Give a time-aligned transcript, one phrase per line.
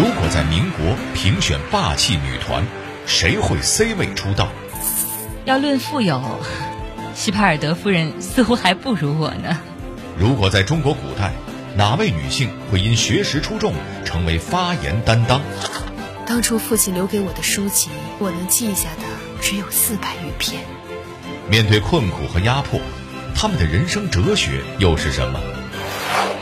[0.00, 2.64] 如果在民国评选霸气女团，
[3.04, 4.48] 谁会 C 位出道？
[5.44, 6.40] 要论富有，
[7.14, 9.60] 希帕尔德夫人似乎还不如我呢。
[10.18, 11.34] 如果在中国古代，
[11.76, 15.42] 哪位女性会因学识出众成为发言担当？
[16.24, 19.02] 当初父亲留给我的书籍，我能记下的
[19.42, 20.62] 只有四百余篇。
[21.50, 22.80] 面对困苦和压迫，
[23.34, 25.38] 他们的人生哲学又是什么？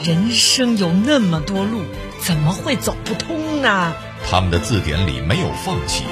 [0.05, 1.83] 人生有那么多路，
[2.21, 3.95] 怎么会走不通呢？
[4.29, 6.05] 他们的字典里没有放弃。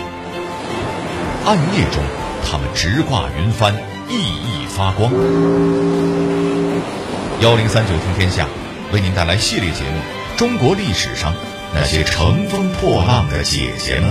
[1.45, 2.03] 暗夜中，
[2.45, 3.75] 他们直挂云帆，
[4.09, 5.13] 熠熠发光。
[7.41, 8.49] 幺零三九听天下，
[8.93, 9.99] 为您带来系列节目
[10.39, 11.35] 《中国历史上
[11.75, 14.11] 那些乘风破浪的姐姐们》。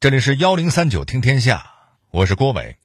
[0.00, 1.66] 这里是幺零三九听天下，
[2.10, 2.76] 我是郭伟。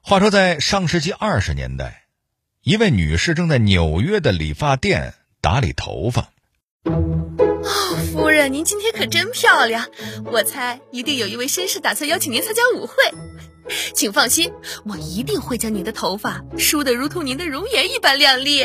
[0.00, 2.04] 话说，在上世纪二十年代。
[2.62, 6.30] 一位女士正在纽约的理发店打理头发。
[6.86, 9.86] 哦， 夫人，您今天可真漂亮！
[10.24, 12.94] 我猜一定有一位绅士打算邀请您参加舞会。
[13.94, 14.52] 请放心，
[14.84, 18.64] 我一定会将您的头发梳得如同您的容颜一般亮丽。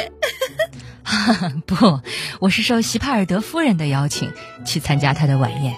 [1.65, 1.99] 不，
[2.39, 4.31] 我是受席帕尔德夫人的邀请
[4.65, 5.75] 去参加她的晚宴。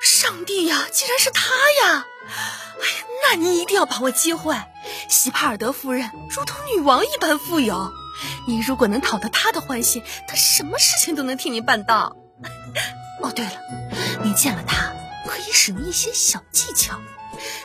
[0.00, 1.50] 上帝呀，竟然是她
[1.84, 2.06] 呀！
[2.80, 4.56] 哎呀，那您一定要把握机会。
[5.10, 7.92] 席帕尔德夫人如同女王一般富有，
[8.46, 12.16] 您如果能讨得他的欢心，他什么事情都能替你办到。
[13.22, 13.52] 哦，对了，
[14.22, 14.92] 你见了他，
[15.26, 16.98] 可以使用一些小技巧，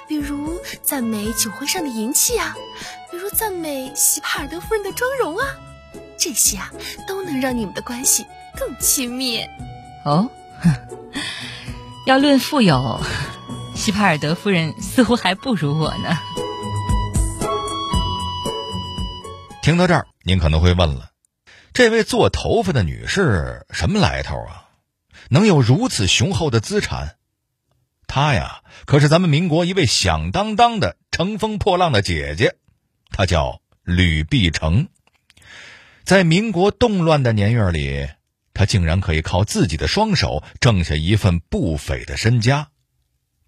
[0.07, 2.55] 比如赞美酒会上的银器啊，
[3.11, 5.45] 比如赞美席帕尔德夫人的妆容啊，
[6.17, 6.71] 这些啊
[7.07, 8.25] 都能让你们的关系
[8.57, 9.45] 更亲密。
[10.05, 10.29] 哦，
[12.07, 12.99] 要论富有，
[13.75, 16.17] 希帕尔德夫人似乎还不如我呢。
[19.61, 21.11] 听到这儿，您可能会问了：
[21.73, 24.69] 这位做头发的女士什么来头啊？
[25.29, 27.17] 能有如此雄厚的资产？
[28.05, 32.55] 她呀，可是咱们民国一位响当当的乘风破浪的姐姐，
[33.09, 34.89] 她叫吕碧城。
[36.03, 38.07] 在民国动乱的年月里，
[38.53, 42.69] 她竟然可以靠自己的双手挣下一份不菲的身家。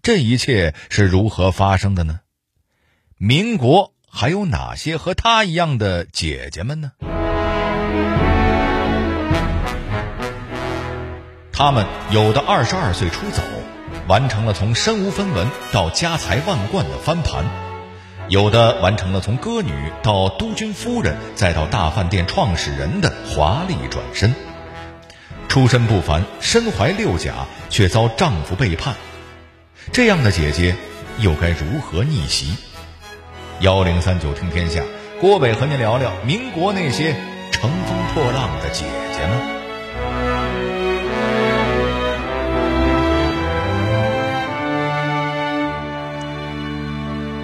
[0.02, 2.20] 这一切是如何发生的呢？
[3.16, 3.93] 民国。
[4.16, 6.92] 还有哪些和她一样的姐姐们呢？
[11.52, 13.42] 她们有的二十二岁出走，
[14.06, 17.42] 完成了从身无分文到家财万贯的翻盘；
[18.28, 19.72] 有的完成了从歌女
[20.04, 24.32] 到督军夫人再到大饭店创始人的华丽转身。
[25.48, 28.94] 出身不凡，身怀六甲，却遭丈夫背叛，
[29.92, 30.76] 这样的姐姐
[31.18, 32.54] 又该如何逆袭？
[33.60, 34.82] 幺零三九听天下，
[35.20, 37.14] 郭伟和您聊聊民国那些
[37.52, 39.54] 乘风破浪的姐姐们。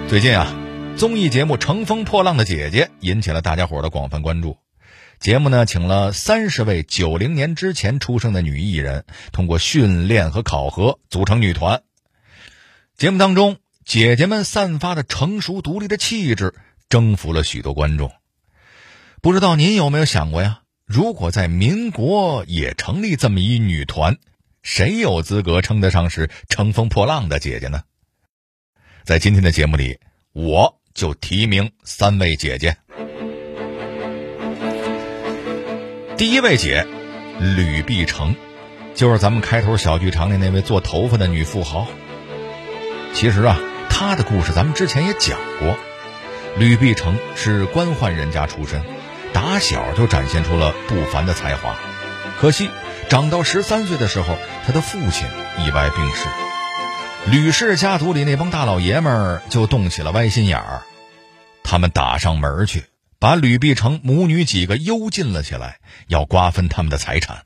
[0.09, 0.53] 最近啊，
[0.97, 4.57] 综艺节目《乘风破浪的姐姐》引起了大家伙的广泛关注。
[5.19, 11.81] 节目呢，请了三十位九零年之前出生的女艺人，通过训练和考核组成女团。
[12.97, 13.55] 节目当中。
[13.91, 16.53] 姐姐们散发的成熟独立的气质，
[16.87, 18.09] 征服了许多观众。
[19.21, 20.61] 不知道您有没有想过呀？
[20.85, 24.17] 如果在民国也成立这么一女团，
[24.63, 27.81] 谁有资格称得上是乘风破浪的姐姐呢？
[29.03, 29.99] 在今天的节目里，
[30.31, 32.77] 我就提名三位姐姐。
[36.15, 36.87] 第一位姐，
[37.57, 38.33] 吕碧城，
[38.95, 41.85] 就是咱们开头小剧场里那位做头发的女富豪。
[43.13, 43.59] 其实啊。
[44.01, 45.77] 他的故事咱们之前也讲过，
[46.57, 48.81] 吕碧城是官宦人家出身，
[49.31, 51.75] 打小就展现出了不凡的才华。
[52.39, 52.71] 可惜
[53.09, 54.35] 长到十三岁的时候，
[54.65, 55.27] 他的父亲
[55.59, 56.25] 意外病逝，
[57.29, 60.81] 吕氏家族里那帮大老爷们儿就动起了歪心眼儿，
[61.63, 62.85] 他们打上门去，
[63.19, 65.77] 把吕碧城母女几个幽禁了起来，
[66.07, 67.43] 要瓜分他们的财产。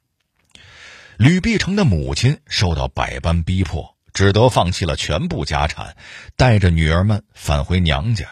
[1.17, 3.94] 吕碧城的母亲受到百般逼迫。
[4.15, 5.95] 只得放弃了全部家产，
[6.37, 8.25] 带着女儿们返回娘家。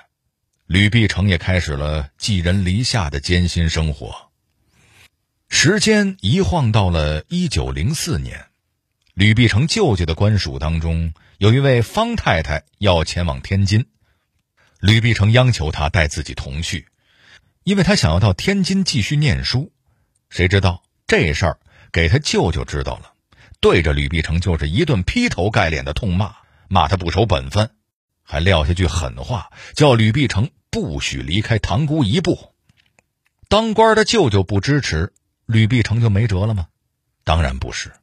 [0.66, 4.32] 吕碧城也开始了寄人篱下的艰辛生活。
[5.50, 8.46] 时间一晃到了一九零四年，
[9.14, 13.86] 吕碧城舅舅的官署当中有一位方太太要前往天津，
[14.80, 16.88] 吕碧城央求他带自己同去，
[17.66, 19.74] 因为他想要到天津继续念书。
[20.30, 21.60] 谁知道这事儿
[21.92, 23.13] 给他舅舅知道了。
[23.64, 26.36] 对着吕碧城就是一顿劈头盖脸的痛骂，
[26.68, 27.70] 骂他不守本分，
[28.22, 32.52] 还撂下句狠话，叫吕碧城不许离开塘沽一步。
[33.48, 35.14] 当官的舅舅不支持，
[35.46, 36.68] 吕碧城就没辙了吗？
[37.24, 37.94] 当然不是。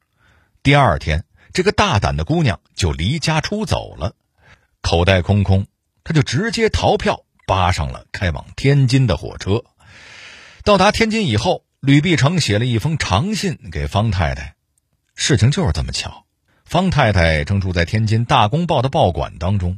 [0.62, 4.14] 第二天，这个大胆的姑娘就离家出走了，
[4.80, 5.66] 口袋空空，
[6.04, 9.62] 她就直接逃票，扒上了开往天津的火车。
[10.64, 14.56] 到达天津以后，吕碧城写了一封长信给方太太。
[15.22, 16.24] 事情就是这么巧，
[16.64, 19.74] 方太太正住在天津《大公报》的报馆当中，《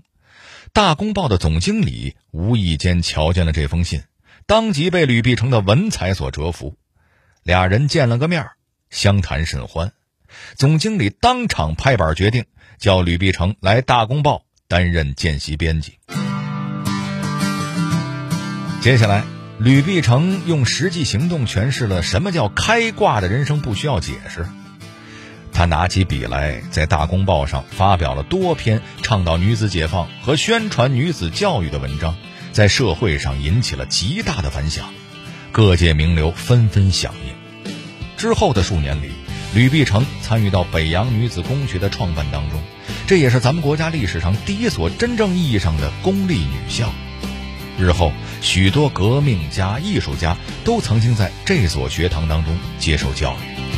[0.73, 4.05] 大公报》的总经理无意间瞧见了这封信，
[4.47, 6.77] 当即被吕碧城的文采所折服。
[7.43, 8.51] 俩人见了个面，
[8.89, 9.93] 相谈甚欢。
[10.55, 12.45] 总经理当场拍板决定，
[12.79, 14.37] 叫吕碧城来《大公报》
[14.69, 15.99] 担任见习编辑。
[18.81, 19.25] 接下来，
[19.59, 24.47] 吕碧城用实际行动诠释了什么叫开挂的人生不需要解释。
[25.53, 32.17] 他拿起笔来，在《大公报》上发表了多篇倡导女子解放和宣传女子教育的文章，
[32.53, 34.93] 在社会上引起了极大的反响，
[35.53, 37.35] 各界名流纷纷响应。
[38.17, 39.11] 之后的数年里，
[39.55, 42.59] 吕碧城参与到北洋女子公学的创办当中，
[43.07, 46.89] 这也是咱们国家历史上第一所真正意义上的公立女校。
[47.79, 53.72] 日后，许多革命家、艺术家都曾经在这所学堂当中接受教育。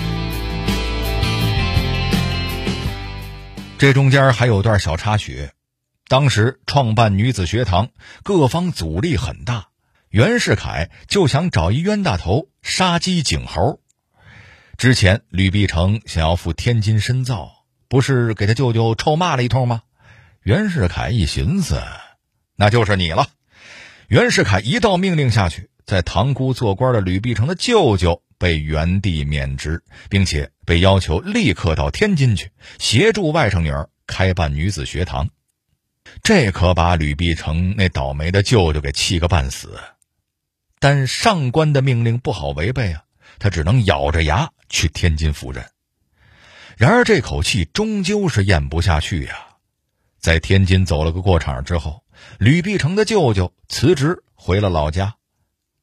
[3.76, 5.50] 这中间还有段小插曲，
[6.08, 7.90] 当时创办女子学堂，
[8.22, 9.68] 各方阻力很大，
[10.08, 13.80] 袁世凯就想找一冤大头杀鸡儆猴。
[14.78, 17.50] 之前吕碧城想要赴天津深造，
[17.88, 19.82] 不是给他舅舅臭骂了一通吗？
[20.42, 21.82] 袁世凯一寻思，
[22.56, 23.28] 那就是你了。
[24.08, 28.22] 袁世凯一道命令下去，在塘沽做官的吕碧城的舅舅。
[28.38, 35.28] 被原地免职，并且被要求立刻到天津去协助外甥女儿开办女子学堂，
[36.22, 39.78] 这可把吕碧城那倒霉的舅舅给气个半死。
[40.78, 43.04] 但上官的命令不好违背啊，
[43.38, 45.64] 他只能咬着牙去天津赴任。
[46.76, 49.34] 然而这口气终究是咽不下去呀，
[50.18, 52.04] 在天津走了个过场之后，
[52.38, 55.14] 吕碧城的舅舅辞职回了老家。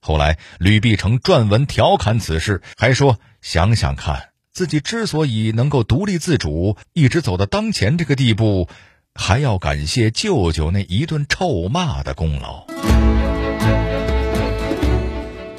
[0.04, 8.68] 后来，吕碧城撰文调侃此事，还说：“想想看，自己之所以能够独立自主，一直走到当前这个地步，
[9.14, 12.66] 还要感谢舅舅那一顿臭骂的功劳。”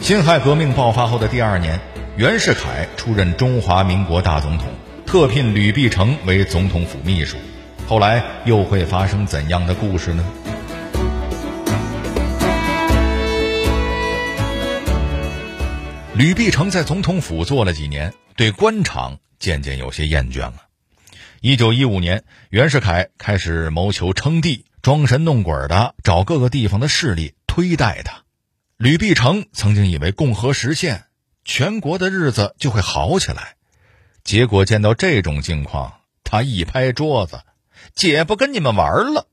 [0.03, 1.79] 辛亥革命爆发后的第二年，
[2.17, 4.67] 袁世凯出任中华民国大总统，
[5.07, 7.37] 特聘吕碧城为总统府秘书。
[7.87, 10.25] 后来又会发生怎样的故事呢？
[16.15, 20.67] 吕碧城在总统府做了几年，对官场渐渐有些厌倦了。
[21.41, 28.25] 一九一五年，袁世凯开始谋求称帝，装神弄鬼的找各个地方的势力推戴他。
[28.77, 31.05] 吕碧城曾经以为共和实现，
[31.47, 33.55] 全国的日子就会好起来，
[34.23, 35.95] 结果见到这种境况，
[36.25, 37.41] 他一拍桌子
[37.97, 39.27] ：“姐不跟你们玩了！”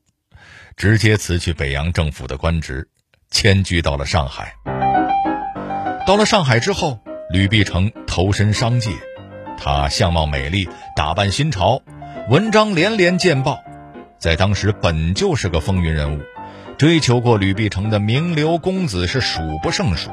[0.78, 2.88] 直接辞去北洋政府的官职，
[3.30, 4.54] 迁居到了上海。
[6.10, 6.98] 到了上海之后，
[7.30, 8.90] 吕碧城投身商界，
[9.56, 11.82] 她相貌美丽，打扮新潮，
[12.28, 13.60] 文章连连见报，
[14.18, 16.20] 在当时本就是个风云人物，
[16.76, 20.10] 追求过吕碧城的名流公子是数不胜数。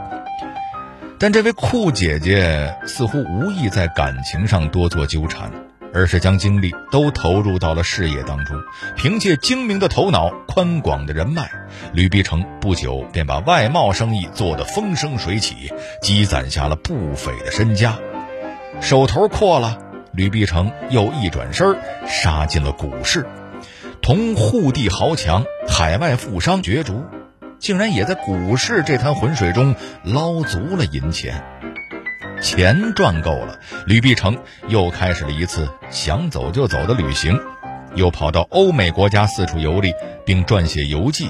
[1.18, 5.52] 但这位酷姐姐似乎无意在感情上多做纠缠。
[5.98, 8.62] 而是将精力都投入到了事业当中，
[8.96, 11.50] 凭借精明的头脑、宽广的人脉，
[11.92, 15.74] 吕碧城不久便把外贸生意做得风生水起，
[16.04, 17.98] 积攒下了不菲的身家。
[18.80, 19.80] 手头阔了，
[20.12, 21.76] 吕碧城又一转身
[22.06, 23.26] 杀进了股市，
[24.00, 27.04] 同沪地豪强、海外富商角逐，
[27.58, 29.74] 竟然也在股市这滩浑水中
[30.04, 31.44] 捞足了银钱。
[32.42, 37.40] 钱赚够了，吕碧城又开始了一次想走就走的旅行，
[37.96, 39.92] 又跑到欧美国家四处游历，
[40.26, 41.30] 并撰写游记。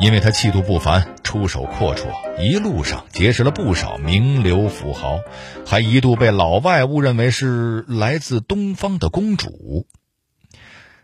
[0.00, 5.20] 因为他气度不凡，出手阔绰，一路上结识了不少名流富豪，
[5.66, 9.86] 还一度被老外误认为是来自东方的公主。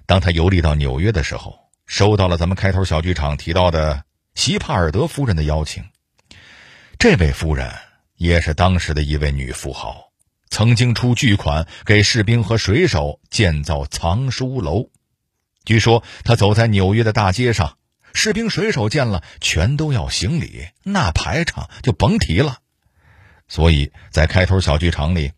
[0.06, 1.54] 当他游历到纽约的时候，
[1.86, 4.02] 收到了咱们开头小剧场提到的
[4.34, 5.84] 席帕尔德夫人的邀请。
[6.98, 7.85] 这位夫人。
[8.16, 10.10] 也是当时的一位女富豪，
[10.48, 14.90] 曾经出巨款给士兵和水手建造藏书楼。
[15.64, 17.76] 据说她走在纽约的大街上，
[18.14, 22.58] 士兵水手见了全都要行礼，那排场就甭提了。
[23.48, 25.32] 所以在开头小剧场里，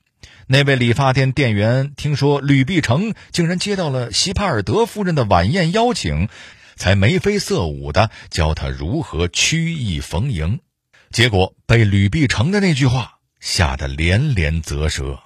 [0.47, 6.29] 那位理发店店员听说吕碧城竟然接到了席帕尔德夫人的晚宴邀请，
[6.77, 10.61] 才眉飞色舞的教他如何曲意逢迎。
[11.11, 15.21] 结果被吕碧城的那句话吓得连连啧舌。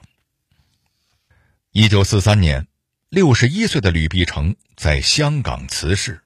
[1.72, 2.66] 一九四三年，
[3.08, 6.22] 六十一岁的吕碧城在香港辞世，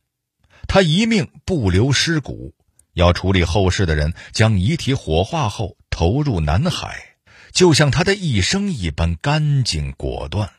[0.69, 2.55] 他一命不留尸骨，
[2.93, 7.17] 要处理后事的人将遗体火化后投入南海，
[7.53, 10.51] 就像他的一生一般干净果断。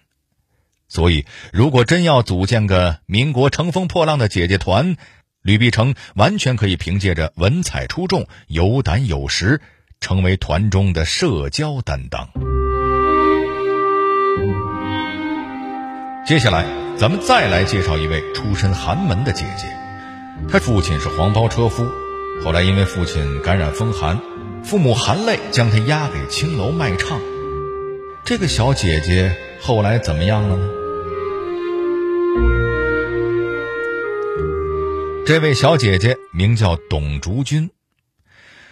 [0.90, 4.96] 所以，如果真要组建个民国乘风破浪的姐姐团，
[5.48, 9.62] 吕碧城完全可以凭借着文采出众、有胆有识，
[10.02, 12.28] 成为团中的社交担当。
[16.26, 16.66] 接下来，
[16.98, 19.68] 咱们再来介绍一位出身寒门的姐姐，
[20.50, 21.88] 她父亲是黄包车夫，
[22.44, 24.20] 后来因为父亲感染风寒，
[24.66, 27.22] 父母含泪将她押给青楼卖唱。
[28.26, 30.70] 这个小姐姐后来怎么样了呢？
[35.28, 37.70] 这位小姐姐名叫董竹君，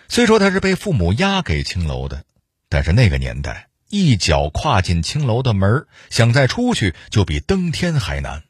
[0.08, 2.24] 虽说她是被父母押给青楼的，
[2.70, 8.46] 但是那个年代，一脚跨进青楼的门想再出去就比登天还难。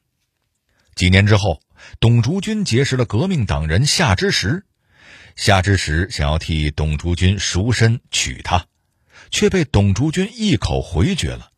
[0.93, 1.63] 几年之后，
[1.99, 4.67] 董竹君结识了革命党人夏之时，
[5.35, 8.67] 夏之时想要替董竹君赎身娶她，
[9.31, 11.49] 却被董竹君一口回绝了。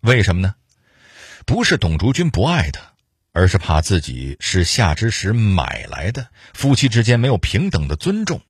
[0.00, 0.54] 为什么呢？
[1.44, 2.91] 不是董竹君不爱她。
[3.32, 8.42] 而是怕自己是夏之时买来的，夫妻之间没有平等的尊重。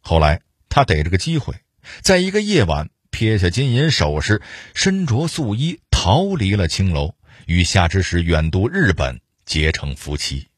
[0.00, 1.54] 后来他逮着个机会，
[2.02, 4.42] 在一个夜晚撇下金银首饰，
[4.74, 7.14] 身着素衣逃离了青楼，
[7.46, 10.48] 与夏之时远渡日本，结成夫妻。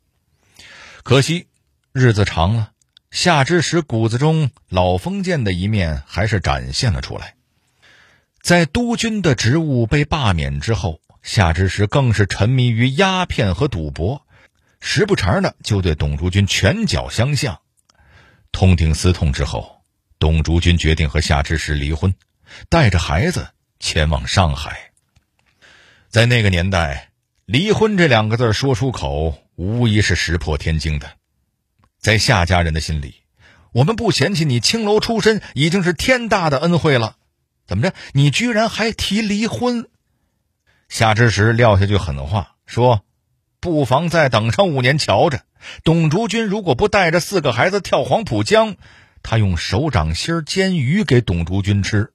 [1.02, 1.46] 可惜
[1.92, 2.72] 日子长了，
[3.10, 7.34] 夏之时骨子中老封建的一面还是展现了出来。
[8.40, 11.02] 在督军的职务被罢免之后。
[11.22, 14.26] 夏之时更是沉迷于鸦片和赌博，
[14.80, 17.60] 时不常的就对董竹君拳脚相向。
[18.52, 19.82] 痛定思痛之后，
[20.18, 22.14] 董竹君决定和夏之时离婚，
[22.68, 23.48] 带着孩子
[23.78, 24.90] 前往上海。
[26.08, 27.10] 在那个年代，
[27.44, 31.12] 离婚这两个字说出口，无疑是石破天惊的。
[31.98, 33.22] 在夏家人的心里，
[33.72, 37.16] 我们不嫌弃你青楼出身，已经是天大的恩惠了。
[37.66, 39.88] 怎么着，你居然还提离婚？
[40.90, 43.02] 夏之时撂下句狠话，说
[43.62, 45.42] ：“不妨再等上五年，瞧着。
[45.84, 48.74] 董竹君如果不带着四个孩子跳黄浦江，
[49.22, 52.10] 他用手掌心煎鱼给董竹君吃。”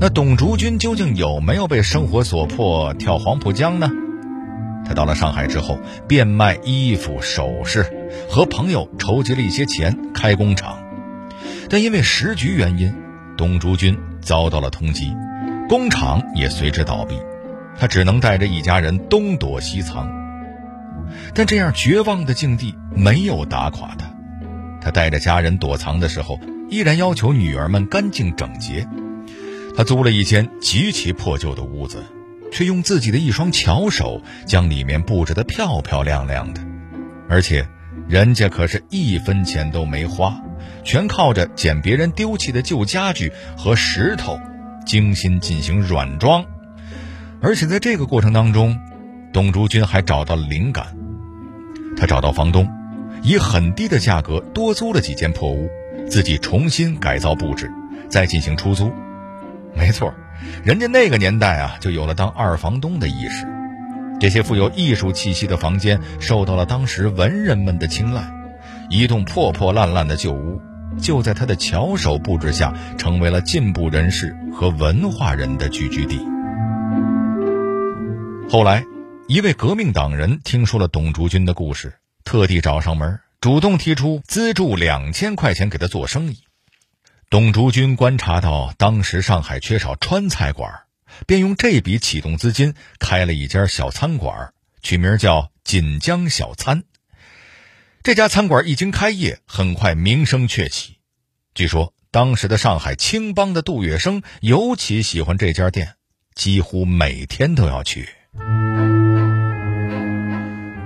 [0.00, 3.88] 那董竹君究竟有没有被生活所迫跳黄浦江呢？
[4.84, 5.78] 他到了上海之后，
[6.08, 10.82] 变卖衣服首饰，和朋友筹集了一些钱开工厂，
[11.70, 12.92] 但因为时局原因，
[13.36, 15.14] 董竹君遭到了通缉。
[15.68, 17.20] 工厂也随之倒闭，
[17.78, 20.10] 他只能带着一家人东躲西藏。
[21.34, 24.10] 但这样绝望的境地没有打垮他，
[24.80, 28.88] 他带着家人躲藏的时候，依然要求女儿们干净整洁。
[29.76, 32.02] 他租了一间极其破旧的屋子，
[32.50, 36.62] 却用自己的一双巧手将里面布置得漂漂亮亮的。
[37.28, 37.66] 而且，
[38.08, 40.40] 人家可是一分钱都没花，
[40.82, 44.40] 全靠着捡别人丢弃的旧家具和石头。
[44.88, 46.42] 精心进行软装，
[47.42, 48.80] 而且在这个过程当中，
[49.34, 50.96] 董竹君还找到了灵感。
[51.94, 52.66] 他找到房东，
[53.22, 55.68] 以很低的价格多租了几间破屋，
[56.08, 57.70] 自己重新改造布置，
[58.08, 58.90] 再进行出租。
[59.76, 60.14] 没错，
[60.64, 63.46] 人家那个年代啊，就有了当二房东的意识。
[64.18, 68.26] 这些富有艺术气息的房间受到了当时文人们的青睐，
[68.88, 70.62] 一栋破破烂烂的旧屋。
[71.00, 76.18] 就在他的巧手布置下，成为了进步人士和文化人的聚居地。
[78.50, 78.84] 后来，
[79.26, 86.38] 一位革命党人听说了董竹君的故事，特地找上门，主动提出资助两千块钱给他做生意。
[87.30, 90.72] 董竹君观察到当时上海缺少川菜馆，
[91.26, 96.84] 便用这笔启动资金开了一家小餐馆，取名叫“锦江小餐”。
[98.02, 100.98] 这家餐馆一经开业，很快名声鹊起。
[101.54, 105.94] 据说当时的上海青帮的杜月笙尤其喜欢这家店，
[106.34, 108.08] 几乎每天都要去。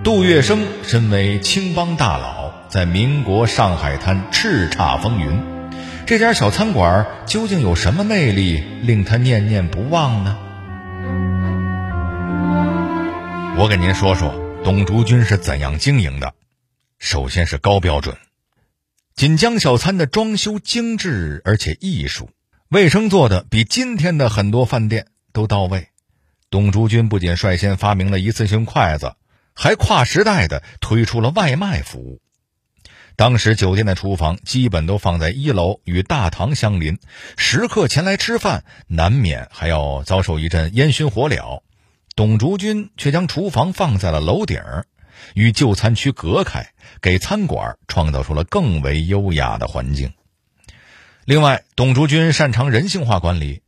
[0.02, 5.40] 杜月笙身为青帮大佬，在民国上海滩叱咤风云。
[6.06, 10.38] 这家小餐馆究竟有什么魅力，令他念念不忘呢？
[13.58, 16.34] 我给您说说董竹君是怎样经营的。
[17.02, 18.16] 首先是高标准，
[19.16, 22.30] 锦江小餐的装修精致而且艺术，
[22.68, 25.88] 卫生做的比今天的很多饭店都到位。
[26.48, 29.16] 董竹君不仅率先发明了一次性筷子，
[29.52, 32.20] 还跨时代的推出了外卖服务。
[33.16, 37.00] 当时酒店的厨房基本都放在一楼，与大堂相邻，
[37.36, 41.62] 食客前来吃饭，难免还要遭受一阵烟熏火燎。
[42.14, 44.86] 董竹君却将厨房放在了楼顶儿，
[45.34, 50.12] 与就餐区隔开，给餐馆创造出了更为优雅的环境。
[51.24, 53.62] 另外，董竹君擅长人性化管理。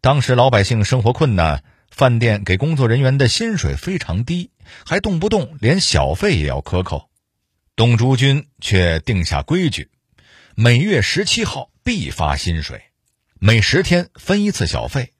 [0.00, 4.50] 当时老百姓生活困难，饭店给工作人员的薪水非常低，
[4.86, 7.10] 还动不动连小费也要克扣。
[7.76, 9.90] 董竹君却定下规矩：
[10.54, 12.82] 每月十七号必发薪水，
[13.38, 15.12] 每十天分一次小费。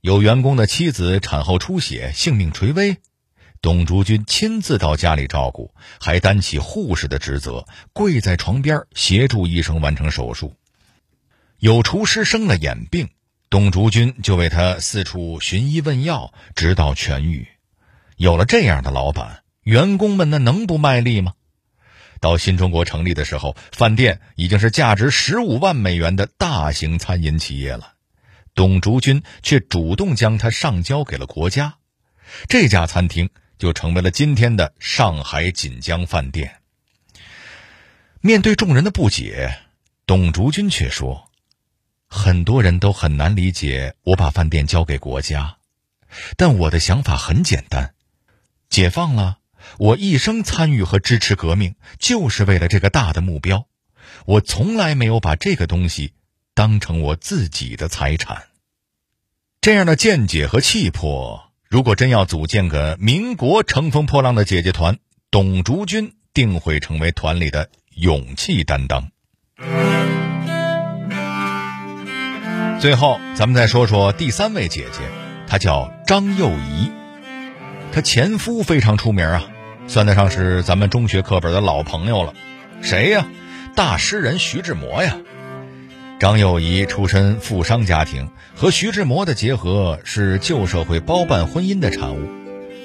[0.00, 2.98] 有员工的妻子产后出血，性命垂危，
[3.64, 10.54] 董竹君亲自到家里照顾，还担起护士的职责，跪在床边协助医生完成手术。
[11.60, 13.08] 有厨师生了眼病。
[13.48, 17.48] 董竹君就为他四处寻医问药，直到痊愈。
[18.18, 21.32] 有了这样的老板，员工们那能不卖力吗？
[22.20, 27.94] 到新中国成立的时候，饭店已经是价值十五万美元的大型餐饮企业了。
[28.54, 31.76] 董竹君却主动将它上交给了国家，
[32.46, 36.60] 这家餐厅就成为了今天的上海锦江饭店。
[38.20, 39.58] 面对众人的不解，
[40.06, 41.30] 董竹君却说。
[42.06, 45.56] 很多人都很难理解我把饭店交给国家，
[46.36, 47.94] 但我的想法很简单：
[48.70, 49.38] 解放了，
[49.78, 53.66] 我一生参与和支持革命，就是为了这个大的目标。
[54.26, 56.14] 我从来没有把这个东西
[56.54, 58.46] 当成我自己的财产。
[59.60, 64.98] 这样的见解和气魄，如果真要组建个民国乘风破浪的姐姐团，
[65.32, 69.10] 董竹君定会成为团里的勇气担当。
[72.78, 75.00] 最后，咱们再说说第三位姐姐，
[75.48, 76.92] 她叫张幼仪。
[77.90, 79.42] 她前夫非常出名啊，
[79.88, 82.34] 算得上是咱们中学课本的老朋友了。
[82.82, 83.26] 谁呀？
[83.74, 85.16] 大诗人徐志摩呀。
[86.20, 92.28] 张幼仪出身富商家庭，和徐志摩的结合是旧社会包办婚姻的产物。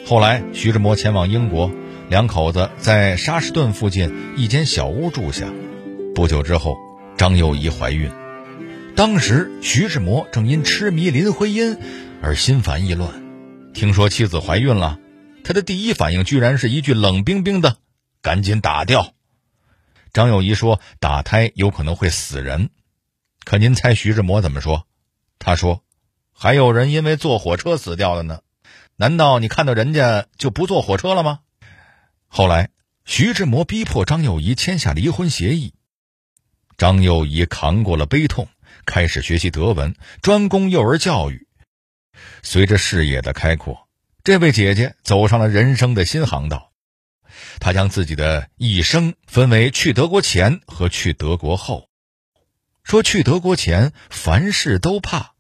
[0.06, 1.72] 后来，徐志摩前往英国，
[2.10, 5.46] 两口子在沙士顿附近一间小屋住下。
[6.16, 6.76] 不久之后，
[7.18, 8.12] 张幼仪怀孕。
[8.96, 11.78] 当时，徐志摩正因痴迷林徽因
[12.22, 13.10] 而心烦意乱。
[13.74, 14.98] 听说妻子怀孕了，
[15.44, 17.78] 他的第一反应居然是一句冷冰冰的
[18.24, 19.14] ：“赶紧打掉。”
[20.12, 22.72] 张幼仪说：“打胎有可能会死人。”
[23.50, 24.86] 可您猜徐志摩怎么说？
[25.40, 25.84] 他说
[26.32, 28.42] ：“还有人因为坐火车死掉了呢，
[28.96, 31.40] 难道你看到人家就不坐火车了吗？”
[32.30, 32.70] 后来，
[33.06, 35.74] 徐志摩逼迫张幼仪签下离婚协议。
[36.78, 38.48] 张幼仪扛过了悲痛。
[38.86, 41.48] 开始学习德文，专攻幼儿教育。
[42.44, 43.90] 随着视野的开阔，
[44.24, 46.72] 这位姐姐走上了人生的新航道。
[47.60, 51.89] 她将自己的一生分为去德国前和去德国后。
[52.90, 55.34] 说去德国前凡事都怕，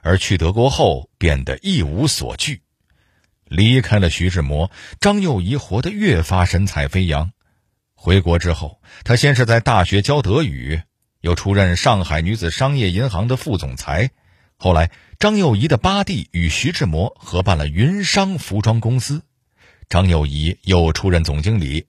[0.00, 2.62] 而去德国后变得一无所惧。
[3.44, 7.32] 离开了徐志摩，张幼仪活得越发神采飞扬。
[7.94, 10.80] 回国之后，她先是在大学教德语。
[11.20, 14.12] 又出任上海女子商业银行的副总裁，
[14.56, 19.22] 后来张幼仪的八弟与徐志摩合办了云商服装公司，
[19.90, 21.88] 张幼仪又出任总经理。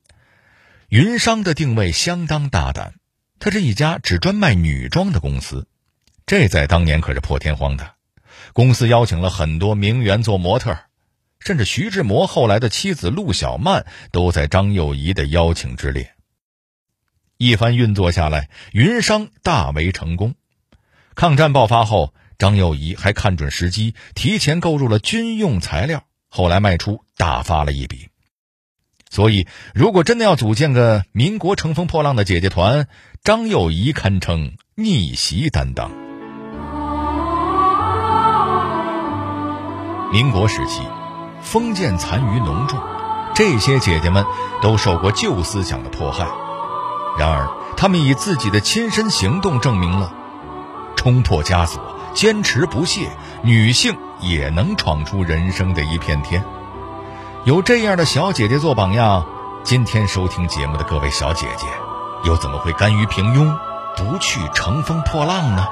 [0.89, 2.95] 云商的定位相当大胆，
[3.39, 5.67] 他是一家只专卖女装的公司，
[6.25, 7.93] 这在当年可是破天荒的。
[8.53, 10.77] 公司邀请了很多名媛做模特，
[11.39, 16.13] 甚至徐志摩后来的妻子陆小曼都在张幼仪的邀请之列。
[17.37, 20.33] 一番运作下来，云商大为成功。
[21.13, 28.09] 抗战爆发后，张幼仪还看准时机，提前购入了军用材料，后来卖出大发了一笔。
[29.09, 32.87] 所以，如果真的要组建个民国乘风破浪的姐姐团，
[33.23, 35.91] 张幼仪堪称逆袭担当。
[40.11, 40.81] 民国时期，
[41.41, 42.79] 封建残余浓重，
[43.33, 44.25] 这些姐姐们
[44.61, 46.27] 都受过旧思想的迫害。
[47.17, 50.13] 然而，她们以自己的亲身行动证明了，
[50.95, 51.81] 冲破枷锁，
[52.13, 53.09] 坚持不懈，
[53.41, 56.43] 女性也能闯出人生的一片天。
[57.47, 59.25] 有这样的小姐姐做榜样，
[59.63, 61.65] 今天收听节目的各位小姐姐，
[62.25, 63.57] 又怎么会甘于平庸，
[63.95, 65.65] 不去乘风破浪呢？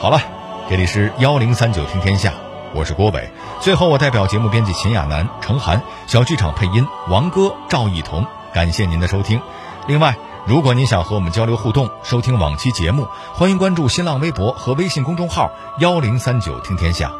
[0.00, 0.20] 好了，
[0.68, 2.32] 这里是幺零三九听天下。
[2.74, 9.40] 我是郭伟，最后我代表节目编辑秦亚楠、程涵，小剧场配音王哥、赵艺彤，感谢您的收听。
[9.86, 17.12] 另外，如果您想和我们交流互动、收听往期节目，欢迎关注新浪微博和微信公众号“幺零三九听天下”。